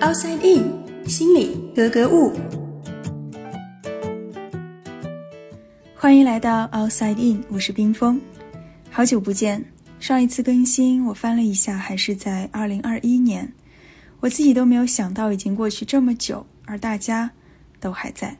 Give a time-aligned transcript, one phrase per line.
[0.00, 2.32] Outside In，心里格格物。
[5.94, 8.18] 欢迎来到 Outside In，我是冰峰。
[8.90, 9.62] 好久不见，
[9.98, 13.52] 上一次更新我翻了一下，还是在二零二一年。
[14.20, 17.30] 我自己都没有想到，已经过去这么久，而大家
[17.78, 18.34] 都还在。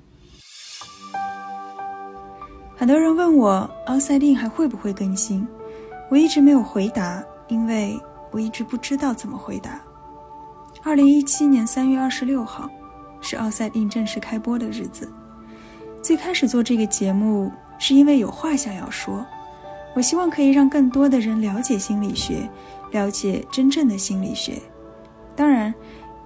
[2.74, 5.46] 很多人问我 Outside In 还会不会更新，
[6.08, 8.00] 我一直没有回答，因为
[8.30, 9.78] 我一直不知道怎么回答。
[10.82, 12.66] 二零一七年三月二十六号，
[13.20, 15.12] 是 Outside In 正式开播的日子。
[16.02, 19.24] 最开始做这个节目，是因为有话想要说。
[19.94, 22.48] 我希望可以让更多的人了解心理学，
[22.92, 24.54] 了解真正的心理学。
[25.36, 25.74] 当然，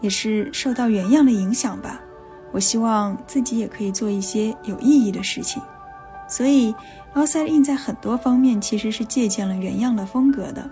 [0.00, 2.00] 也是受到原样的影响吧。
[2.52, 5.60] 我希望自己也可以做一些有意义的事情。
[6.28, 6.72] 所以
[7.14, 10.70] ，Outside In 在很多方面其实是借鉴了原样的风格的，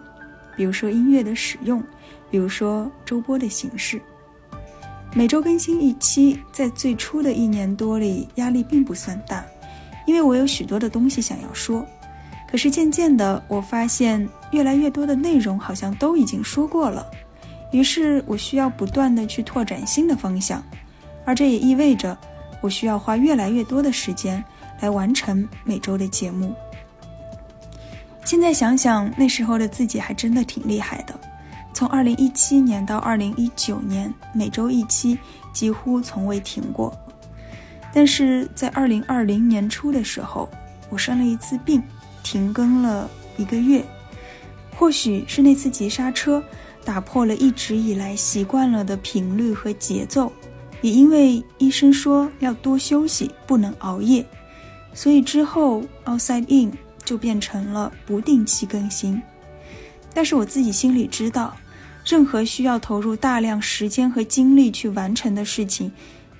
[0.57, 1.83] 比如说音乐的使用。
[2.31, 4.01] 比如说周播的形式，
[5.13, 9.45] 每周更新一期，在最初的一年多里压力并不算大，
[10.07, 11.87] 因为我有许多的东西想要说。
[12.51, 17.07] 可是渐渐的，我发现越来越多的内容好像都已经说过了，
[17.71, 20.65] 于是我需要不断的去拓展新的方向，
[21.27, 22.17] 而这也意味着
[22.63, 24.43] 我需要花越来越多的时间
[24.81, 26.55] 来完成每周的节目。
[28.25, 31.19] 现在想想，那时候的自己还真的挺厉害的。
[31.75, 35.19] 从二零一七年到二零一九年，每周一期，
[35.53, 36.97] 几乎从未停过。
[37.93, 40.49] 但是在二零二零年初的时候，
[40.89, 41.83] 我生了一次病，
[42.23, 43.85] 停更了一个月。
[44.77, 46.43] 或许是那次急刹车
[46.85, 50.33] 打破了一直以来习惯了的频率和节奏，
[50.81, 54.25] 也因为医生说要多休息，不能熬夜，
[54.95, 56.73] 所以之后 Outside In
[57.05, 59.21] 就变成了不定期更新。
[60.15, 61.57] 但是我自己心里知道。
[62.05, 65.89] 任何需要投入大量时间和精力去完成的事情，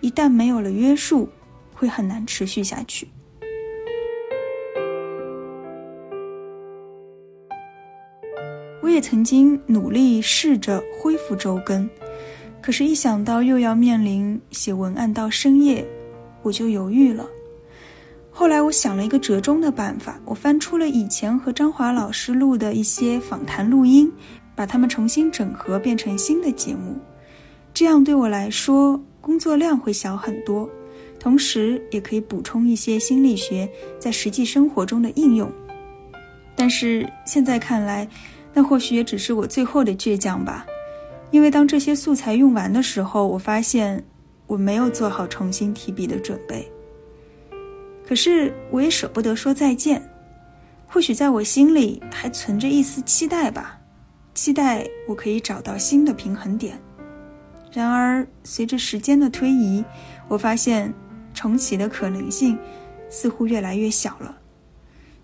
[0.01, 1.29] 一旦没有了约束，
[1.73, 3.07] 会很难持续下去。
[8.83, 11.89] 我也曾经努力试着恢复周更，
[12.61, 15.87] 可是，一想到又要面临写文案到深夜，
[16.43, 17.25] 我就犹豫了。
[18.33, 24.11] 后来，我想了一个折中的办法，我翻出了以前和张华老师录的一些访谈录音。
[24.55, 26.95] 把它们重新整合变成新的节目，
[27.73, 30.69] 这样对我来说工作量会小很多，
[31.19, 33.67] 同时也可以补充一些心理学
[33.99, 35.51] 在实际生活中的应用。
[36.55, 38.07] 但是现在看来，
[38.53, 40.67] 那或许也只是我最后的倔强吧，
[41.31, 44.05] 因为当这些素材用完的时候，我发现
[44.47, 46.71] 我没有做好重新提笔的准备。
[48.13, 50.07] 可是我也舍不得说再见，
[50.87, 53.81] 或许在我心里还存着一丝期待吧。
[54.35, 56.79] 期待我可以找到新的平衡点，
[57.73, 59.83] 然而随着时间的推移，
[60.29, 60.93] 我发现
[61.33, 62.59] 重启的可能性
[63.09, 64.37] 似乎越来越小了。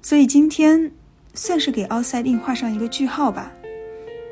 [0.00, 0.90] 所以今天
[1.34, 3.52] 算是给奥赛定画上一个句号吧。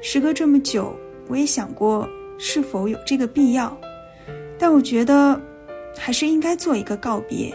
[0.00, 0.96] 时隔这么久，
[1.28, 3.78] 我也想过是否有这个必要，
[4.58, 5.38] 但我觉得
[5.98, 7.54] 还是应该做一个告别，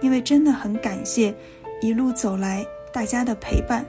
[0.00, 1.34] 因为真的很感谢
[1.80, 3.84] 一路走来大家的陪伴，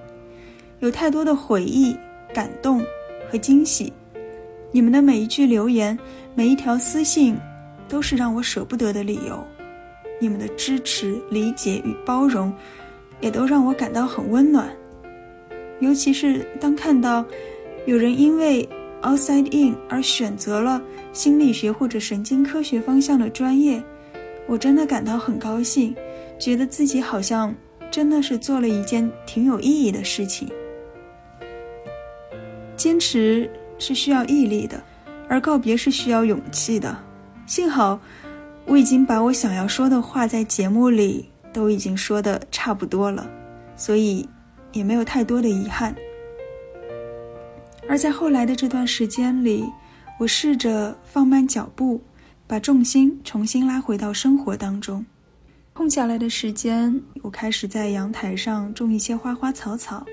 [0.79, 1.95] 有太多的回忆。
[2.33, 2.83] 感动
[3.31, 3.91] 和惊喜，
[4.71, 5.97] 你们的每一句留言，
[6.35, 7.37] 每一条私信，
[7.87, 9.41] 都是让我舍不得的理由。
[10.19, 12.53] 你们的支持、理解与包容，
[13.21, 14.69] 也都让我感到很温暖。
[15.79, 17.25] 尤其是当看到
[17.85, 18.67] 有人因为
[19.01, 20.79] outside in 而选择了
[21.13, 23.81] 心理学或者神经科学方向的专业，
[24.47, 25.93] 我真的感到很高兴，
[26.39, 27.53] 觉得自己好像
[27.91, 30.49] 真的是做了一件挺有意义的事情。
[32.75, 34.81] 坚持是需要毅力的，
[35.27, 36.97] 而告别是需要勇气的。
[37.45, 37.99] 幸好，
[38.65, 43.29] 我已经把我想要说的话在节目里都已经说的差不多了，
[43.75, 44.27] 所以
[44.71, 45.95] 也没有太多的遗憾。
[47.89, 49.65] 而在后来的这段时间里，
[50.19, 52.01] 我试着放慢脚步，
[52.47, 55.05] 把重心重新拉回到生活当中。
[55.73, 60.05] 空下来的时间，我开始在阳台上种一些花花草草。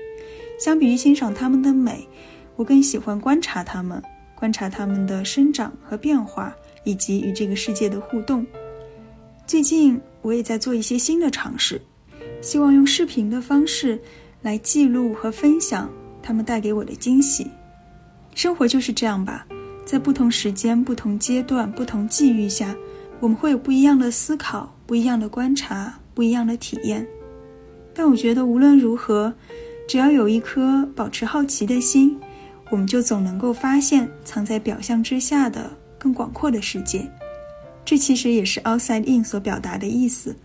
[0.59, 2.07] 相比于欣赏它们的美，
[2.55, 4.03] 我更喜欢观察它们，
[4.35, 6.53] 观察它们的生长和变化，
[6.83, 8.45] 以及与这个世界的互动。
[9.47, 11.81] 最近我也在做一些新的尝试，
[12.41, 13.99] 希望用视频的方式
[14.41, 15.89] 来记录和分享
[16.21, 17.47] 它们带给我的惊喜。
[18.33, 19.47] 生活就是这样吧，
[19.85, 22.75] 在不同时间、不同阶段、不同际遇下，
[23.19, 27.05] 我们会有不一样的思考、不一样的观察、不一样的体验。
[27.93, 29.31] 但我觉得无论如何，
[29.87, 32.19] 只要有一颗保持好奇的心。
[32.71, 37.07] 我们就总能够发现藏在表象之下的更广阔的世界。
[37.85, 40.35] 这其实也是 outside in 所表达的意思，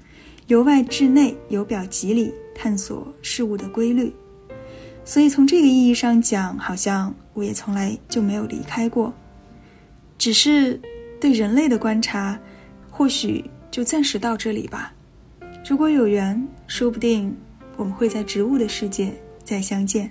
[0.49, 4.13] 由外至内，由表及里，探索事物的规律。
[5.03, 9.11] 所以从这个意义上讲，好像我也从来就没有离开过，
[10.21, 10.79] 只是
[11.19, 12.39] 对人类的观察，
[12.91, 14.93] 或许就暂时到这里吧。
[15.67, 17.35] 如果有缘，说不定
[17.75, 19.11] 我们会在植物的世界
[19.43, 20.11] 再相见。